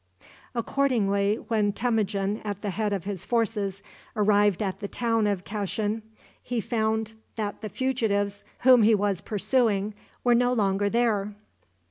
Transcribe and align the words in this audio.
Accordingly, 0.55 1.35
when 1.35 1.73
Temujin, 1.73 2.41
at 2.43 2.63
the 2.63 2.71
head 2.71 2.91
of 2.91 3.03
his 3.03 3.23
forces, 3.23 3.83
arrived 4.15 4.63
at 4.63 4.79
the 4.79 4.87
town 4.87 5.27
of 5.27 5.43
Kashin, 5.43 6.01
he 6.41 6.59
found 6.59 7.13
that 7.35 7.61
the 7.61 7.69
fugitives 7.69 8.43
whom 8.61 8.81
he 8.81 8.95
was 8.95 9.21
pursuing 9.21 9.93
were 10.23 10.33
no 10.33 10.53
longer 10.53 10.89
there. 10.89 11.35